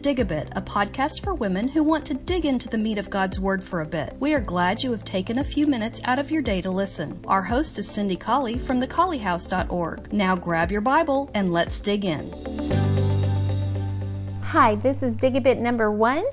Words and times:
Dig 0.00 0.18
a 0.18 0.24
Bit, 0.24 0.48
a 0.52 0.62
podcast 0.62 1.22
for 1.22 1.34
women 1.34 1.68
who 1.68 1.82
want 1.82 2.06
to 2.06 2.14
dig 2.14 2.46
into 2.46 2.70
the 2.70 2.78
meat 2.78 2.96
of 2.96 3.10
God's 3.10 3.38
Word 3.38 3.62
for 3.62 3.82
a 3.82 3.86
bit. 3.86 4.16
We 4.18 4.32
are 4.32 4.40
glad 4.40 4.82
you 4.82 4.90
have 4.92 5.04
taken 5.04 5.38
a 5.38 5.44
few 5.44 5.66
minutes 5.66 6.00
out 6.04 6.18
of 6.18 6.30
your 6.30 6.40
day 6.40 6.62
to 6.62 6.70
listen. 6.70 7.22
Our 7.26 7.42
host 7.42 7.78
is 7.78 7.86
Cindy 7.86 8.16
Colley 8.16 8.58
from 8.58 8.80
thecolleyhouse.org. 8.80 10.10
Now 10.10 10.36
grab 10.36 10.72
your 10.72 10.80
Bible 10.80 11.30
and 11.34 11.52
let's 11.52 11.80
dig 11.80 12.06
in. 12.06 12.32
Hi, 14.42 14.76
this 14.76 15.02
is 15.02 15.16
Dig 15.16 15.36
a 15.36 15.40
Bit 15.40 15.58
number 15.58 15.92
one 15.92 16.24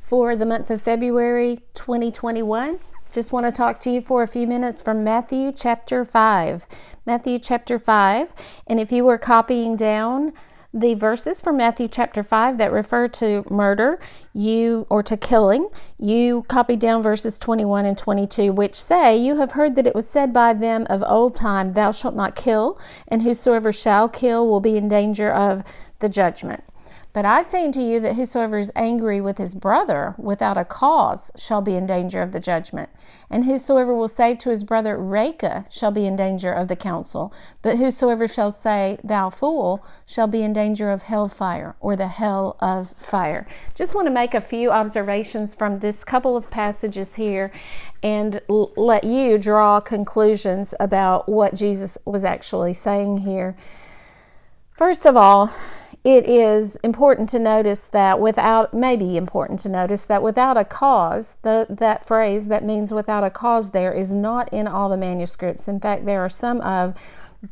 for 0.00 0.34
the 0.34 0.44
month 0.44 0.68
of 0.72 0.82
February 0.82 1.60
2021. 1.74 2.80
Just 3.12 3.32
want 3.32 3.46
to 3.46 3.52
talk 3.52 3.78
to 3.80 3.90
you 3.90 4.00
for 4.00 4.24
a 4.24 4.26
few 4.26 4.48
minutes 4.48 4.82
from 4.82 5.04
Matthew 5.04 5.52
chapter 5.52 6.04
5. 6.04 6.66
Matthew 7.06 7.38
chapter 7.38 7.78
5. 7.78 8.32
And 8.66 8.80
if 8.80 8.90
you 8.90 9.04
were 9.04 9.18
copying 9.18 9.76
down, 9.76 10.32
the 10.74 10.94
verses 10.94 11.40
from 11.40 11.58
Matthew 11.58 11.86
chapter 11.86 12.22
5 12.22 12.56
that 12.58 12.72
refer 12.72 13.06
to 13.08 13.44
murder, 13.50 13.98
you 14.32 14.86
or 14.88 15.02
to 15.02 15.16
killing, 15.16 15.68
you 15.98 16.44
copy 16.48 16.76
down 16.76 17.02
verses 17.02 17.38
21 17.38 17.84
and 17.84 17.98
22 17.98 18.52
which 18.52 18.74
say, 18.74 19.16
"You 19.16 19.36
have 19.36 19.52
heard 19.52 19.74
that 19.74 19.86
it 19.86 19.94
was 19.94 20.08
said 20.08 20.32
by 20.32 20.54
them 20.54 20.86
of 20.88 21.04
old 21.06 21.34
time, 21.34 21.74
thou 21.74 21.90
shalt 21.90 22.16
not 22.16 22.34
kill, 22.34 22.78
and 23.08 23.22
whosoever 23.22 23.70
shall 23.70 24.08
kill 24.08 24.48
will 24.48 24.60
be 24.60 24.76
in 24.78 24.88
danger 24.88 25.30
of 25.30 25.62
the 25.98 26.08
judgment." 26.08 26.64
But 27.12 27.26
I 27.26 27.42
say 27.42 27.66
unto 27.66 27.80
you 27.80 28.00
that 28.00 28.16
whosoever 28.16 28.56
is 28.56 28.72
angry 28.74 29.20
with 29.20 29.36
his 29.36 29.54
brother 29.54 30.14
without 30.16 30.56
a 30.56 30.64
cause 30.64 31.30
shall 31.36 31.60
be 31.60 31.76
in 31.76 31.86
danger 31.86 32.22
of 32.22 32.32
the 32.32 32.40
judgment. 32.40 32.88
And 33.28 33.44
whosoever 33.44 33.94
will 33.94 34.08
say 34.08 34.34
to 34.36 34.48
his 34.48 34.64
brother, 34.64 34.96
Raca, 34.96 35.66
shall 35.70 35.90
be 35.90 36.06
in 36.06 36.16
danger 36.16 36.50
of 36.50 36.68
the 36.68 36.76
council. 36.76 37.32
But 37.60 37.76
whosoever 37.76 38.26
shall 38.26 38.50
say, 38.50 38.98
Thou 39.04 39.28
fool, 39.28 39.84
shall 40.06 40.26
be 40.26 40.42
in 40.42 40.54
danger 40.54 40.90
of 40.90 41.02
hell 41.02 41.28
fire 41.28 41.76
or 41.80 41.96
the 41.96 42.08
hell 42.08 42.56
of 42.60 42.92
fire. 42.92 43.46
Just 43.74 43.94
want 43.94 44.06
to 44.06 44.12
make 44.12 44.32
a 44.32 44.40
few 44.40 44.70
observations 44.70 45.54
from 45.54 45.80
this 45.80 46.04
couple 46.04 46.34
of 46.34 46.50
passages 46.50 47.14
here 47.14 47.52
and 48.02 48.40
l- 48.48 48.72
let 48.74 49.04
you 49.04 49.36
draw 49.36 49.80
conclusions 49.80 50.74
about 50.80 51.28
what 51.28 51.54
Jesus 51.54 51.98
was 52.06 52.24
actually 52.24 52.72
saying 52.72 53.18
here. 53.18 53.54
First 54.72 55.06
of 55.06 55.16
all, 55.16 55.52
it 56.04 56.26
is 56.26 56.76
important 56.76 57.28
to 57.28 57.38
notice 57.38 57.86
that 57.88 58.18
without, 58.18 58.74
maybe 58.74 59.16
important 59.16 59.60
to 59.60 59.68
notice 59.68 60.04
that 60.04 60.22
without 60.22 60.56
a 60.56 60.64
cause, 60.64 61.36
the, 61.42 61.66
that 61.70 62.04
phrase 62.04 62.48
that 62.48 62.64
means 62.64 62.92
without 62.92 63.22
a 63.22 63.30
cause 63.30 63.70
there 63.70 63.92
is 63.92 64.12
not 64.12 64.52
in 64.52 64.66
all 64.66 64.88
the 64.88 64.96
manuscripts. 64.96 65.68
In 65.68 65.78
fact, 65.78 66.04
there 66.04 66.20
are 66.20 66.28
some 66.28 66.60
of 66.62 66.94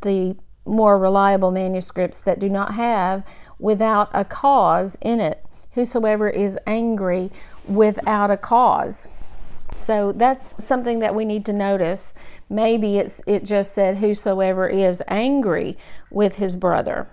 the 0.03 0.37
more 0.65 0.99
reliable 0.99 1.53
manuscripts 1.53 2.21
that 2.21 2.41
do 2.41 2.49
not 2.49 2.75
have 2.75 3.25
without 3.59 4.11
a 4.13 4.25
cause 4.25 4.99
in 5.01 5.21
it. 5.21 5.45
Whosoever 5.73 6.29
is 6.29 6.59
angry 6.67 7.31
without 7.69 8.33
a 8.33 8.37
cause. 8.37 9.09
So 9.73 10.11
that's 10.11 10.63
something 10.63 10.99
that 10.99 11.15
we 11.15 11.25
need 11.25 11.47
to 11.47 11.53
notice. 11.53 12.15
Maybe 12.49 12.99
it's 12.99 13.23
it 13.29 13.45
just 13.45 13.73
said 13.73 13.99
whosoever 13.99 14.69
is 14.69 15.01
angry 15.07 15.79
with 16.11 16.37
his 16.37 16.57
brother. 16.57 17.09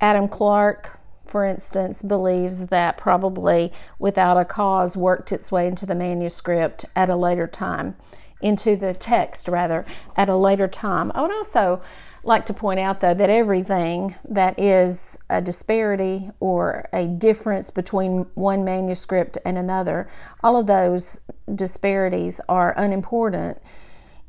Adam 0.00 0.28
Clarke, 0.28 0.98
for 1.26 1.44
instance, 1.44 2.02
believes 2.02 2.66
that 2.66 2.96
probably 2.96 3.72
without 3.98 4.36
a 4.36 4.44
cause 4.44 4.96
worked 4.96 5.30
its 5.30 5.52
way 5.52 5.66
into 5.68 5.86
the 5.86 5.94
manuscript 5.94 6.84
at 6.96 7.08
a 7.08 7.16
later 7.16 7.46
time, 7.46 7.94
into 8.40 8.76
the 8.76 8.94
text 8.94 9.46
rather, 9.46 9.84
at 10.16 10.28
a 10.28 10.36
later 10.36 10.66
time. 10.66 11.12
I 11.14 11.22
would 11.22 11.30
also 11.30 11.82
like 12.22 12.46
to 12.46 12.54
point 12.54 12.80
out, 12.80 13.00
though, 13.00 13.14
that 13.14 13.30
everything 13.30 14.14
that 14.28 14.58
is 14.58 15.18
a 15.28 15.40
disparity 15.40 16.30
or 16.40 16.86
a 16.92 17.06
difference 17.06 17.70
between 17.70 18.26
one 18.34 18.64
manuscript 18.64 19.38
and 19.44 19.56
another, 19.56 20.08
all 20.42 20.56
of 20.56 20.66
those 20.66 21.20
disparities 21.54 22.40
are 22.48 22.74
unimportant 22.76 23.60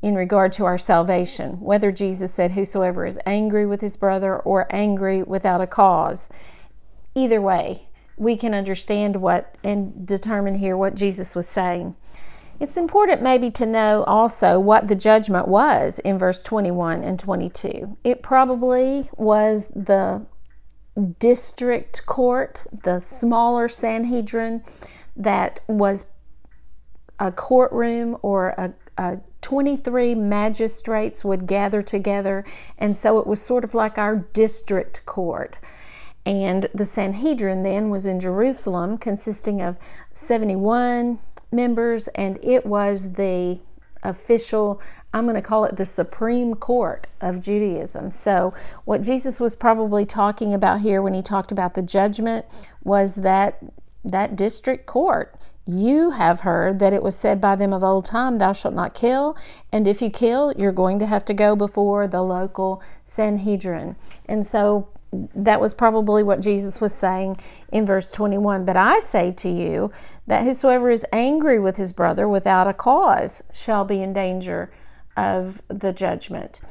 in 0.01 0.16
regard 0.16 0.51
to 0.53 0.66
our 0.66 0.78
salvation, 0.78 1.59
whether 1.59 1.91
Jesus 1.91 2.34
said, 2.34 2.51
Whosoever 2.51 3.06
is 3.06 3.19
angry 3.25 3.66
with 3.66 3.81
his 3.81 3.97
brother 3.97 4.38
or 4.38 4.67
angry 4.73 5.22
without 5.22 5.62
a 5.62 5.67
cause. 5.67 6.29
Either 7.13 7.41
way, 7.41 7.88
we 8.17 8.35
can 8.35 8.53
understand 8.53 9.16
what 9.17 9.56
and 9.63 10.06
determine 10.06 10.56
here 10.56 10.75
what 10.75 10.95
Jesus 10.95 11.35
was 11.35 11.47
saying. 11.47 11.95
It's 12.59 12.78
important 12.78 13.23
maybe 13.23 13.50
to 13.51 13.66
know 13.66 14.03
also 14.03 14.59
what 14.59 14.88
the 14.88 14.95
judgment 14.95 15.47
was 15.47 15.97
in 16.00 16.19
verse 16.19 16.44
21 16.44 17.03
and 17.03 17.19
22. 17.19 17.97
It 18.03 18.22
probably 18.22 19.09
was 19.17 19.67
the 19.69 20.25
district 21.19 22.06
court, 22.06 22.66
the 22.84 23.00
smaller 23.00 23.67
Sanhedrin 23.67 24.63
that 25.16 25.61
was 25.67 26.11
a 27.19 27.31
courtroom 27.31 28.17
or 28.22 28.50
a, 28.50 28.73
a 28.97 29.19
23 29.41 30.16
magistrates 30.16 31.25
would 31.25 31.47
gather 31.47 31.81
together, 31.81 32.46
and 32.78 32.96
so 32.96 33.18
it 33.19 33.28
was 33.28 33.41
sort 33.41 33.63
of 33.63 33.74
like 33.74 33.97
our 33.97 34.16
district 34.16 35.06
court. 35.06 35.59
And 36.25 36.69
the 36.74 36.85
Sanhedrin 36.85 37.63
then 37.63 37.90
was 37.90 38.06
in 38.06 38.19
Jerusalem, 38.19 38.97
consisting 38.97 39.62
of 39.62 39.78
71 40.13 41.19
members, 41.52 42.07
and 42.09 42.38
it 42.44 42.66
was 42.66 43.13
the 43.13 43.59
official, 44.03 44.81
I'm 45.13 45.25
going 45.25 45.35
to 45.35 45.41
call 45.41 45.66
it 45.66 45.75
the 45.75 45.85
Supreme 45.85 46.56
Court 46.56 47.08
of 47.19 47.40
Judaism. 47.40 48.12
So, 48.12 48.53
what 48.85 49.02
Jesus 49.02 49.40
was 49.40 49.56
probably 49.56 50.06
talking 50.06 50.53
about 50.53 50.81
here 50.81 51.02
when 51.02 51.13
he 51.13 51.22
talked 51.22 51.52
about 51.52 51.73
the 51.73 51.81
judgment 51.81 52.46
was 52.84 53.16
that 53.16 53.59
that 54.03 54.35
district 54.35 54.85
court 54.85 55.35
you 55.66 56.11
have 56.11 56.41
heard 56.41 56.79
that 56.79 56.94
it 56.94 57.03
was 57.03 57.16
said 57.16 57.39
by 57.39 57.55
them 57.55 57.73
of 57.73 57.83
old 57.83 58.05
time, 58.05 58.38
Thou 58.38 58.51
shalt 58.51 58.73
not 58.73 58.94
kill. 58.94 59.38
And 59.72 59.88
if 59.88 60.01
you 60.01 60.09
kill, 60.09 60.53
you're 60.57 60.72
going 60.72 60.99
to 60.99 61.05
have 61.05 61.23
to 61.25 61.33
go 61.33 61.55
before 61.55 62.07
the 62.07 62.22
local 62.22 62.81
Sanhedrin. 63.05 63.95
And 64.25 64.45
so 64.45 64.89
that 65.35 65.59
was 65.59 65.73
probably 65.73 66.23
what 66.23 66.41
Jesus 66.41 66.79
was 66.79 66.94
saying 66.94 67.38
in 67.72 67.85
verse 67.85 68.11
21. 68.11 68.66
But 68.66 68.77
I 68.77 68.99
say 68.99 69.31
to 69.33 69.49
you 69.49 69.91
that 70.27 70.44
whosoever 70.44 70.89
is 70.89 71.05
angry 71.11 71.59
with 71.59 71.78
his 71.78 71.93
brother 71.93 72.28
without 72.28 72.67
a 72.67 72.73
cause 72.73 73.43
shall 73.53 73.85
be 73.85 74.01
in 74.01 74.13
danger 74.13 74.72
of 75.17 75.61
the 75.67 75.93
judgment. 75.93 76.61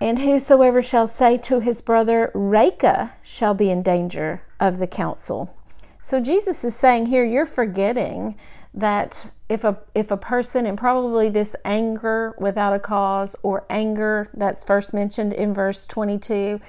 And 0.00 0.18
whosoever 0.18 0.80
shall 0.80 1.06
say 1.06 1.36
to 1.38 1.60
his 1.60 1.82
brother, 1.82 2.30
Raca, 2.32 3.14
shall 3.22 3.54
be 3.54 3.70
in 3.70 3.82
danger 3.82 4.42
of 4.58 4.78
the 4.78 4.86
council. 4.86 5.54
So 6.02 6.20
Jesus 6.20 6.64
is 6.64 6.74
saying 6.74 7.06
here, 7.06 7.24
you're 7.24 7.46
forgetting 7.46 8.36
that 8.72 9.32
if 9.48 9.64
a 9.64 9.78
if 9.94 10.10
a 10.10 10.16
person 10.16 10.64
and 10.64 10.78
probably 10.78 11.28
this 11.28 11.56
anger 11.64 12.34
without 12.38 12.72
a 12.72 12.78
cause 12.78 13.34
or 13.42 13.66
anger 13.68 14.28
that's 14.32 14.64
first 14.64 14.94
mentioned 14.94 15.32
in 15.32 15.52
verse 15.52 15.86
22 15.86 16.60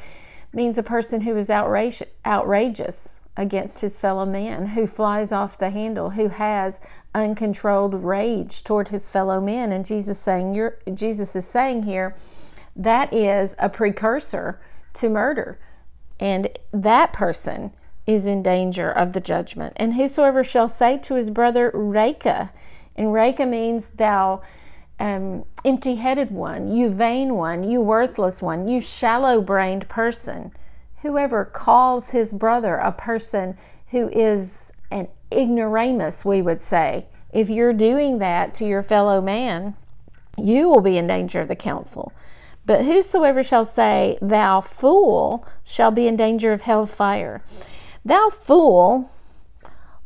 means 0.52 0.78
a 0.78 0.84
person 0.84 1.22
who 1.22 1.38
is 1.38 1.50
outrage, 1.50 2.04
outrageous 2.26 3.20
against 3.38 3.80
his 3.80 4.00
fellow 4.00 4.26
man, 4.26 4.66
who 4.66 4.86
flies 4.86 5.32
off 5.32 5.58
the 5.58 5.70
handle, 5.70 6.10
who 6.10 6.28
has 6.28 6.80
uncontrolled 7.16 8.04
rage 8.04 8.64
toward 8.64 8.90
his 8.90 9.10
fellow 9.10 9.40
men. 9.40 9.72
And 9.72 9.86
Jesus 9.86 10.20
saying, 10.20 10.54
you're, 10.54 10.78
Jesus 10.94 11.36
is 11.36 11.48
saying 11.48 11.84
here, 11.84 12.14
that 12.76 13.14
is 13.14 13.56
a 13.58 13.70
precursor 13.70 14.60
to 14.96 15.10
murder, 15.10 15.60
and 16.20 16.50
that 16.74 17.14
person 17.14 17.72
is 18.06 18.26
in 18.26 18.44
danger 18.44 18.92
of 18.92 19.14
the 19.14 19.20
judgment. 19.20 19.74
And 19.76 19.94
whosoever 19.94 20.44
shall 20.44 20.68
say 20.68 20.98
to 21.00 21.16
his 21.16 21.30
brother, 21.30 21.72
Raca, 21.74 22.50
and 22.96 23.14
Raca 23.14 23.46
means 23.46 23.90
thou 23.90 24.42
um, 25.00 25.46
empty 25.66 25.96
headed 25.96 26.32
one, 26.32 26.72
you 26.72 26.90
vain 26.90 27.36
one, 27.36 27.64
you 27.64 27.82
worthless 27.82 28.42
one, 28.42 28.68
you 28.68 28.80
shallow 28.80 29.42
brained 29.42 29.90
person. 29.90 30.52
Whoever 31.02 31.46
calls 31.46 32.12
his 32.12 32.34
brother 32.34 32.76
a 32.76 32.92
person 32.92 33.58
who 33.88 34.10
is 34.10 34.72
an 34.92 35.08
ignoramus, 35.32 36.24
we 36.24 36.42
would 36.42 36.62
say, 36.62 37.08
if 37.34 37.50
you're 37.50 37.74
doing 37.74 38.20
that 38.20 38.54
to 38.56 38.66
your 38.66 38.84
fellow 38.84 39.22
man, 39.22 39.76
you 40.38 40.68
will 40.70 40.82
be 40.82 40.98
in 40.98 41.08
danger 41.08 41.42
of 41.42 41.48
the 41.48 41.56
council. 41.56 42.14
But 42.66 42.86
whosoever 42.86 43.42
shall 43.42 43.66
say, 43.66 44.18
Thou 44.22 44.62
fool, 44.62 45.48
shall 45.64 45.92
be 45.92 46.08
in 46.08 46.16
danger 46.16 46.54
of 46.54 46.62
hell 46.62 46.86
fire. 46.86 47.42
Thou 48.04 48.30
fool, 48.30 49.12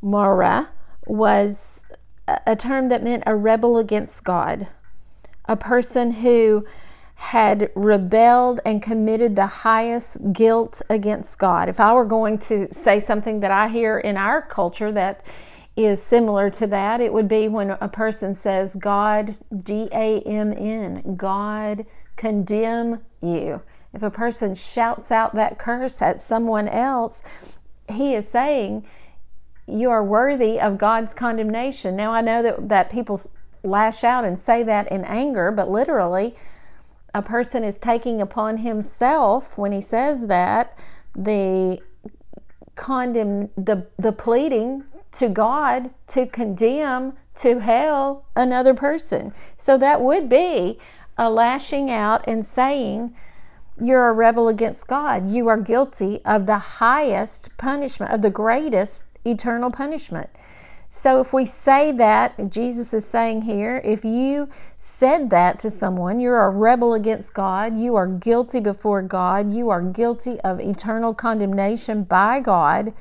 Mara, 0.01 0.69
was 1.07 1.85
a 2.27 2.55
term 2.55 2.89
that 2.89 3.03
meant 3.03 3.23
a 3.25 3.35
rebel 3.35 3.77
against 3.77 4.23
God, 4.23 4.67
a 5.45 5.55
person 5.55 6.11
who 6.11 6.65
had 7.15 7.71
rebelled 7.75 8.59
and 8.65 8.81
committed 8.81 9.35
the 9.35 9.45
highest 9.45 10.33
guilt 10.33 10.81
against 10.89 11.39
God. 11.39 11.69
If 11.69 11.79
I 11.79 11.93
were 11.93 12.03
going 12.03 12.37
to 12.39 12.67
say 12.73 12.99
something 12.99 13.39
that 13.39 13.51
I 13.51 13.69
hear 13.69 13.97
in 13.97 14.17
our 14.17 14.41
culture 14.41 14.91
that 14.91 15.25
is 15.77 16.01
similar 16.01 16.49
to 16.49 16.67
that, 16.67 16.99
it 16.99 17.13
would 17.13 17.27
be 17.27 17.47
when 17.47 17.71
a 17.71 17.87
person 17.87 18.35
says, 18.35 18.75
God, 18.75 19.37
D 19.55 19.87
A 19.93 20.21
M 20.21 20.51
N, 20.51 21.15
God 21.15 21.85
condemn 22.17 23.01
you. 23.21 23.61
If 23.93 24.03
a 24.03 24.11
person 24.11 24.53
shouts 24.55 25.11
out 25.11 25.35
that 25.35 25.57
curse 25.57 26.01
at 26.01 26.21
someone 26.21 26.67
else, 26.67 27.21
he 27.89 28.15
is 28.15 28.27
saying, 28.27 28.85
You 29.67 29.89
are 29.89 30.03
worthy 30.03 30.59
of 30.59 30.77
God's 30.77 31.13
condemnation. 31.13 31.95
Now, 31.95 32.11
I 32.11 32.21
know 32.21 32.41
that, 32.41 32.69
that 32.69 32.91
people 32.91 33.19
lash 33.63 34.03
out 34.03 34.25
and 34.25 34.39
say 34.39 34.63
that 34.63 34.91
in 34.91 35.03
anger, 35.05 35.51
but 35.51 35.69
literally, 35.69 36.35
a 37.13 37.21
person 37.21 37.63
is 37.63 37.79
taking 37.79 38.21
upon 38.21 38.57
himself 38.57 39.57
when 39.57 39.71
he 39.71 39.81
says 39.81 40.27
that 40.27 40.77
the 41.15 41.79
condemn 42.75 43.49
the 43.55 43.87
the 43.97 44.11
pleading 44.11 44.83
to 45.13 45.29
God 45.29 45.91
to 46.07 46.25
condemn 46.25 47.13
to 47.35 47.59
hell 47.59 48.25
another 48.35 48.73
person. 48.73 49.33
So 49.57 49.77
that 49.77 50.01
would 50.01 50.27
be 50.27 50.77
a 51.17 51.29
lashing 51.29 51.89
out 51.89 52.27
and 52.27 52.45
saying 52.45 53.15
you're 53.81 54.09
a 54.09 54.13
rebel 54.13 54.47
against 54.47 54.87
God. 54.87 55.29
You 55.29 55.47
are 55.47 55.57
guilty 55.57 56.21
of 56.25 56.45
the 56.45 56.57
highest 56.57 57.55
punishment, 57.57 58.11
of 58.11 58.21
the 58.21 58.29
greatest 58.29 59.03
eternal 59.25 59.71
punishment. 59.71 60.29
So 60.87 61.19
if 61.19 61.33
we 61.33 61.43
say 61.43 61.91
that, 61.93 62.49
Jesus 62.49 62.93
is 62.93 63.05
saying 63.05 63.41
here, 63.41 63.81
if 63.83 64.05
you 64.05 64.47
said 64.77 65.29
that 65.31 65.59
to 65.59 65.69
someone, 65.69 66.19
you're 66.19 66.45
a 66.45 66.49
rebel 66.49 66.93
against 66.93 67.33
God, 67.33 67.77
you 67.77 67.95
are 67.95 68.07
guilty 68.07 68.61
before 68.61 69.01
God, 69.01 69.51
you 69.51 69.69
are 69.69 69.81
guilty 69.81 70.39
of 70.41 70.59
eternal 70.59 71.13
condemnation 71.13 72.03
by 72.03 72.39
God. 72.39 72.93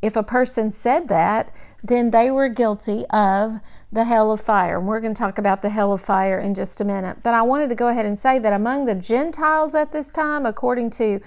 If 0.00 0.16
a 0.16 0.24
person 0.24 0.70
said 0.70 1.06
that, 1.08 1.54
then 1.82 2.10
they 2.10 2.30
were 2.30 2.48
guilty 2.48 3.04
of 3.10 3.60
the 3.90 4.04
hell 4.04 4.30
of 4.30 4.40
fire. 4.40 4.78
And 4.78 4.86
we're 4.86 5.00
going 5.00 5.14
to 5.14 5.18
talk 5.18 5.38
about 5.38 5.62
the 5.62 5.70
hell 5.70 5.92
of 5.92 6.00
fire 6.00 6.38
in 6.38 6.54
just 6.54 6.80
a 6.80 6.84
minute. 6.84 7.18
But 7.22 7.34
I 7.34 7.42
wanted 7.42 7.68
to 7.70 7.74
go 7.74 7.88
ahead 7.88 8.06
and 8.06 8.18
say 8.18 8.38
that 8.38 8.52
among 8.52 8.86
the 8.86 8.94
Gentiles 8.94 9.74
at 9.74 9.92
this 9.92 10.10
time, 10.10 10.46
according 10.46 10.90
to 10.90 11.20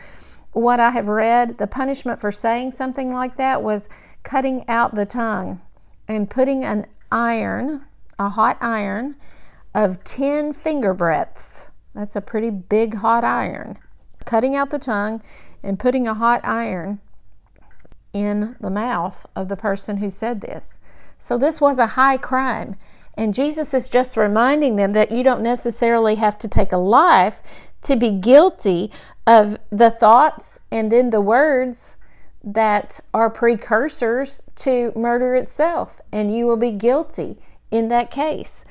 what 0.54 0.80
I 0.80 0.92
have 0.92 1.08
read, 1.08 1.58
the 1.58 1.68
punishment 1.68 2.22
for 2.22 2.32
saying 2.32 2.72
something 2.72 3.12
like 3.12 3.36
that 3.36 3.62
was 3.62 3.90
cutting 4.24 4.68
out 4.70 4.96
the 4.96 5.06
tongue 5.06 5.62
and 6.08 6.30
putting 6.30 6.64
an 6.64 6.88
iron, 7.12 7.84
a 8.18 8.30
hot 8.30 8.58
iron 8.62 9.16
of 9.74 10.04
10 10.06 10.54
finger 10.54 10.94
breadths. 10.94 11.72
That's 11.94 12.16
a 12.16 12.22
pretty 12.22 12.50
big 12.50 12.96
hot 12.96 13.26
iron. 13.26 13.78
Cutting 14.24 14.56
out 14.56 14.70
the 14.70 14.80
tongue 14.80 15.22
and 15.62 15.78
putting 15.78 16.08
a 16.08 16.14
hot 16.14 16.42
iron 16.44 17.02
in 18.16 18.56
the 18.62 18.72
mouth 18.72 19.26
of 19.36 19.50
the 19.50 19.58
person 19.58 19.98
who 19.98 20.10
said 20.10 20.40
this. 20.40 20.80
So 21.20 21.38
this 21.38 21.60
was 21.60 21.80
a 21.80 21.88
high 21.88 22.16
crime. 22.16 22.78
And 23.18 23.34
Jesus 23.34 23.74
is 23.74 23.90
just 23.90 24.16
reminding 24.16 24.78
them 24.78 24.94
that 24.94 25.12
you 25.12 25.22
don't 25.22 25.42
necessarily 25.42 26.16
have 26.16 26.38
to 26.40 26.48
take 26.48 26.72
a 26.72 26.78
life 26.78 27.44
to 27.82 27.98
be 27.98 28.12
guilty 28.12 28.90
of 29.28 29.58
the 29.70 29.92
thoughts 29.92 30.62
and 30.72 30.90
then 30.92 31.10
the 31.10 31.20
words 31.20 31.98
that 32.42 33.02
are 33.14 33.30
precursors 33.30 34.42
to 34.56 34.94
murder 34.96 35.36
itself 35.36 36.00
and 36.12 36.34
you 36.34 36.46
will 36.46 36.58
be 36.58 36.72
guilty 36.72 37.38
in 37.70 37.90
that 37.90 38.12
case. 38.12 38.64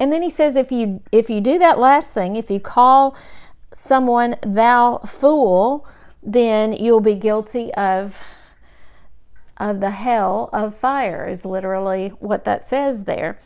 And 0.00 0.12
then 0.12 0.22
he 0.22 0.30
says 0.30 0.56
if 0.56 0.72
you 0.72 1.02
if 1.12 1.30
you 1.30 1.40
do 1.40 1.58
that 1.60 1.78
last 1.78 2.12
thing, 2.12 2.34
if 2.34 2.50
you 2.50 2.58
call 2.58 3.16
someone 3.72 4.36
thou 4.42 4.98
fool, 4.98 5.86
then 6.20 6.72
you'll 6.72 7.00
be 7.00 7.14
guilty 7.14 7.72
of 7.74 8.20
of 9.58 9.80
the 9.80 9.90
hell 9.90 10.48
of 10.52 10.74
fire 10.74 11.26
is 11.26 11.44
literally 11.44 12.10
what 12.20 12.44
that 12.44 12.64
says 12.64 13.04
there. 13.04 13.38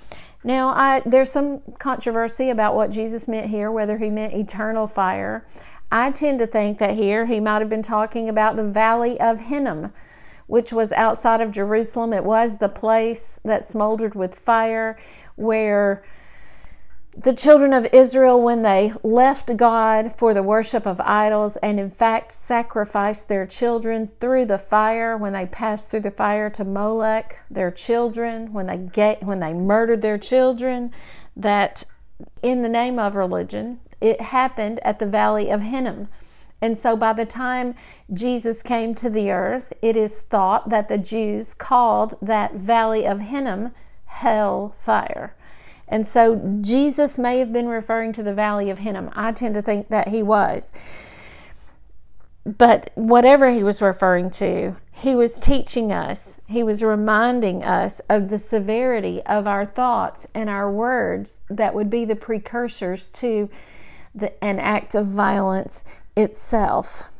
Now, 0.44 0.68
I, 0.68 1.02
there's 1.06 1.30
some 1.30 1.62
controversy 1.78 2.50
about 2.50 2.74
what 2.74 2.90
Jesus 2.90 3.28
meant 3.28 3.48
here, 3.48 3.70
whether 3.70 3.98
he 3.98 4.10
meant 4.10 4.34
eternal 4.34 4.86
fire. 4.86 5.46
I 5.90 6.10
tend 6.10 6.38
to 6.40 6.46
think 6.46 6.78
that 6.78 6.96
here 6.96 7.26
he 7.26 7.38
might 7.38 7.60
have 7.60 7.68
been 7.68 7.82
talking 7.82 8.28
about 8.28 8.56
the 8.56 8.66
Valley 8.66 9.20
of 9.20 9.40
Hinnom, 9.40 9.92
which 10.46 10.72
was 10.72 10.92
outside 10.92 11.40
of 11.40 11.50
Jerusalem. 11.52 12.12
It 12.12 12.24
was 12.24 12.58
the 12.58 12.68
place 12.68 13.38
that 13.44 13.64
smoldered 13.64 14.14
with 14.14 14.38
fire 14.38 14.98
where 15.36 16.02
the 17.16 17.34
children 17.34 17.74
of 17.74 17.86
Israel, 17.92 18.40
when 18.40 18.62
they 18.62 18.92
left 19.02 19.54
God 19.56 20.16
for 20.16 20.32
the 20.32 20.42
worship 20.42 20.86
of 20.86 21.00
idols 21.02 21.56
and 21.58 21.78
in 21.78 21.90
fact 21.90 22.32
sacrificed 22.32 23.28
their 23.28 23.46
children 23.46 24.10
through 24.18 24.46
the 24.46 24.58
fire, 24.58 25.16
when 25.16 25.34
they 25.34 25.44
passed 25.44 25.90
through 25.90 26.00
the 26.00 26.10
fire 26.10 26.48
to 26.50 26.64
Molech, 26.64 27.38
their 27.50 27.70
children, 27.70 28.52
when 28.54 28.66
they 28.66 28.78
get, 28.78 29.22
when 29.22 29.40
they 29.40 29.52
murdered 29.52 30.00
their 30.00 30.16
children, 30.16 30.90
that 31.36 31.84
in 32.42 32.62
the 32.62 32.68
name 32.68 32.98
of 32.98 33.14
religion, 33.14 33.80
it 34.00 34.20
happened 34.20 34.80
at 34.82 34.98
the 34.98 35.06
Valley 35.06 35.50
of 35.50 35.62
Hinnom. 35.62 36.08
And 36.62 36.78
so 36.78 36.96
by 36.96 37.12
the 37.12 37.26
time 37.26 37.74
Jesus 38.12 38.62
came 38.62 38.94
to 38.94 39.10
the 39.10 39.30
earth, 39.30 39.72
it 39.82 39.96
is 39.96 40.22
thought 40.22 40.70
that 40.70 40.88
the 40.88 40.98
Jews 40.98 41.52
called 41.52 42.16
that 42.22 42.54
Valley 42.54 43.06
of 43.06 43.20
Hinnom 43.20 43.72
hell 44.06 44.74
fire. 44.78 45.34
And 45.92 46.06
so 46.06 46.58
Jesus 46.62 47.18
may 47.18 47.38
have 47.38 47.52
been 47.52 47.68
referring 47.68 48.14
to 48.14 48.22
the 48.22 48.32
Valley 48.32 48.70
of 48.70 48.78
Hinnom. 48.78 49.10
I 49.12 49.30
tend 49.32 49.54
to 49.56 49.62
think 49.62 49.88
that 49.90 50.08
he 50.08 50.22
was. 50.22 50.72
But 52.46 52.90
whatever 52.94 53.50
he 53.50 53.62
was 53.62 53.82
referring 53.82 54.30
to, 54.30 54.76
he 54.90 55.14
was 55.14 55.38
teaching 55.38 55.92
us, 55.92 56.38
he 56.48 56.62
was 56.62 56.82
reminding 56.82 57.62
us 57.62 58.00
of 58.08 58.30
the 58.30 58.38
severity 58.38 59.22
of 59.26 59.46
our 59.46 59.66
thoughts 59.66 60.26
and 60.34 60.48
our 60.48 60.72
words 60.72 61.42
that 61.50 61.74
would 61.74 61.90
be 61.90 62.06
the 62.06 62.16
precursors 62.16 63.10
to 63.10 63.50
the, 64.14 64.42
an 64.42 64.58
act 64.58 64.94
of 64.94 65.04
violence 65.04 65.84
itself. 66.16 67.10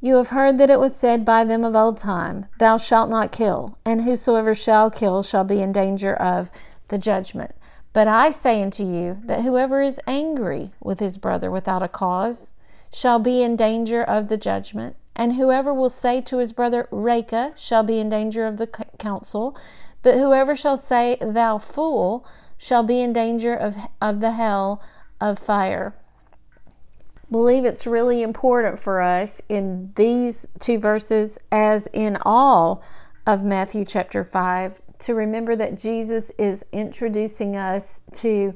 You 0.00 0.14
have 0.14 0.28
heard 0.28 0.56
that 0.58 0.70
it 0.70 0.78
was 0.78 0.94
said 0.94 1.24
by 1.24 1.42
them 1.42 1.64
of 1.64 1.74
old 1.74 1.96
time, 1.96 2.46
Thou 2.60 2.76
shalt 2.76 3.10
not 3.10 3.32
kill, 3.32 3.76
and 3.84 4.02
whosoever 4.02 4.54
shall 4.54 4.88
kill 4.88 5.24
shall 5.24 5.42
be 5.42 5.60
in 5.60 5.72
danger 5.72 6.14
of 6.14 6.52
the 6.86 6.98
judgment. 6.98 7.52
But 7.98 8.06
I 8.06 8.30
say 8.30 8.62
unto 8.62 8.84
you 8.84 9.18
that 9.24 9.42
whoever 9.42 9.82
is 9.82 10.00
angry 10.06 10.70
with 10.80 11.00
his 11.00 11.18
brother 11.18 11.50
without 11.50 11.82
a 11.82 11.88
cause 11.88 12.54
shall 12.92 13.18
be 13.18 13.42
in 13.42 13.56
danger 13.56 14.04
of 14.04 14.28
the 14.28 14.36
judgment, 14.36 14.94
and 15.16 15.32
whoever 15.32 15.74
will 15.74 15.90
say 15.90 16.20
to 16.20 16.38
his 16.38 16.52
brother, 16.52 16.86
Raca, 16.92 17.54
shall 17.56 17.82
be 17.82 17.98
in 17.98 18.08
danger 18.08 18.46
of 18.46 18.56
the 18.56 18.68
council. 18.68 19.58
But 20.02 20.14
whoever 20.14 20.54
shall 20.54 20.76
say, 20.76 21.16
Thou 21.20 21.58
fool, 21.58 22.24
shall 22.56 22.84
be 22.84 23.00
in 23.00 23.12
danger 23.12 23.52
of, 23.52 23.74
of 24.00 24.20
the 24.20 24.30
hell 24.30 24.80
of 25.20 25.36
fire. 25.40 25.96
Believe 27.32 27.64
it's 27.64 27.84
really 27.84 28.22
important 28.22 28.78
for 28.78 29.00
us 29.00 29.42
in 29.48 29.90
these 29.96 30.46
two 30.60 30.78
verses, 30.78 31.36
as 31.50 31.88
in 31.92 32.16
all 32.22 32.80
of 33.26 33.42
Matthew 33.42 33.84
chapter 33.84 34.22
5, 34.22 34.80
to 35.00 35.14
remember 35.14 35.56
that 35.56 35.76
Jesus 35.76 36.30
is 36.38 36.64
introducing 36.72 37.56
us 37.56 38.02
to 38.14 38.54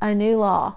a 0.00 0.14
new 0.14 0.36
law 0.36 0.76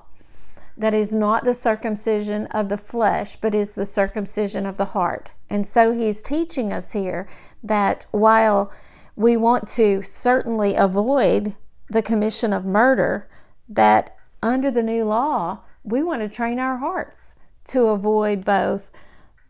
that 0.79 0.93
is 0.93 1.13
not 1.13 1.43
the 1.43 1.53
circumcision 1.53 2.47
of 2.47 2.69
the 2.69 2.77
flesh, 2.77 3.35
but 3.35 3.53
is 3.53 3.75
the 3.75 3.85
circumcision 3.85 4.65
of 4.65 4.77
the 4.77 4.85
heart. 4.85 5.31
And 5.49 5.67
so 5.67 5.91
he's 5.91 6.23
teaching 6.23 6.71
us 6.71 6.93
here 6.93 7.27
that 7.61 8.05
while 8.11 8.71
we 9.17 9.35
want 9.35 9.67
to 9.67 10.01
certainly 10.03 10.75
avoid 10.75 11.55
the 11.89 12.01
commission 12.01 12.53
of 12.53 12.63
murder, 12.63 13.29
that 13.67 14.15
under 14.41 14.71
the 14.71 14.81
new 14.81 15.03
law, 15.03 15.59
we 15.83 16.01
want 16.01 16.21
to 16.21 16.29
train 16.29 16.59
our 16.59 16.77
hearts 16.77 17.35
to 17.65 17.87
avoid 17.87 18.45
both 18.45 18.89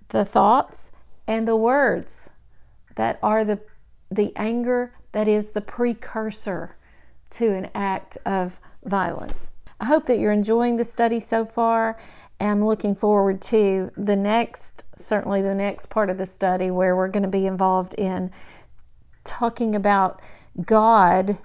the 0.09 0.25
thoughts 0.25 0.91
and 1.27 1.47
the 1.47 1.55
words 1.55 2.31
that 2.95 3.19
are 3.21 3.45
the, 3.45 3.59
the 4.09 4.33
anger 4.35 4.93
that 5.11 5.27
is 5.27 5.51
the 5.51 5.61
precursor 5.61 6.75
to 7.31 7.53
an 7.53 7.69
act 7.75 8.17
of 8.25 8.59
violence. 8.83 9.51
I 9.79 9.85
hope 9.85 10.05
that 10.07 10.19
you're 10.19 10.31
enjoying 10.31 10.75
the 10.75 10.83
study 10.83 11.19
so 11.19 11.45
far. 11.45 11.97
I'm 12.39 12.65
looking 12.65 12.95
forward 12.95 13.41
to 13.43 13.91
the 13.95 14.15
next, 14.15 14.85
certainly 14.95 15.41
the 15.41 15.55
next 15.55 15.87
part 15.87 16.09
of 16.09 16.17
the 16.17 16.25
study 16.25 16.69
where 16.71 16.95
we're 16.95 17.07
going 17.07 17.23
to 17.23 17.29
be 17.29 17.45
involved 17.47 17.93
in 17.93 18.31
talking 19.23 19.75
about 19.75 20.21
God 20.65 21.37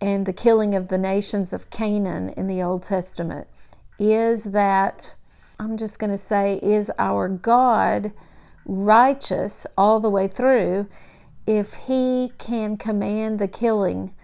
and 0.00 0.26
the 0.26 0.32
killing 0.32 0.74
of 0.74 0.88
the 0.88 0.98
nations 0.98 1.52
of 1.52 1.70
Canaan 1.70 2.30
in 2.30 2.46
the 2.46 2.62
Old 2.62 2.82
Testament. 2.82 3.46
Is 3.98 4.44
that, 4.44 5.14
I'm 5.58 5.76
just 5.76 5.98
going 5.98 6.10
to 6.10 6.18
say, 6.18 6.58
is 6.62 6.90
our 6.98 7.28
God 7.28 8.12
righteous 8.64 9.66
all 9.76 9.98
the 10.00 10.10
way 10.10 10.28
through? 10.28 10.88
If 11.48 11.72
he 11.72 12.30
can 12.36 12.76
command 12.76 13.38
the 13.38 13.48
killing 13.48 14.14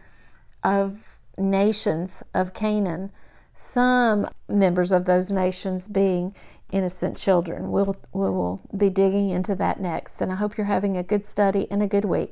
of 0.62 1.18
nations 1.38 2.22
of 2.34 2.52
Canaan, 2.52 3.10
some 3.54 4.28
members 4.46 4.92
of 4.92 5.06
those 5.06 5.32
nations 5.32 5.88
being 5.88 6.34
innocent 6.70 7.16
children. 7.16 7.70
We'll, 7.70 7.96
we 8.12 8.28
will 8.28 8.60
be 8.76 8.90
digging 8.90 9.30
into 9.30 9.54
that 9.54 9.80
next. 9.80 10.20
And 10.20 10.30
I 10.30 10.34
hope 10.34 10.58
you're 10.58 10.66
having 10.66 10.98
a 10.98 11.02
good 11.02 11.24
study 11.24 11.66
and 11.70 11.82
a 11.82 11.86
good 11.86 12.04
week. 12.04 12.22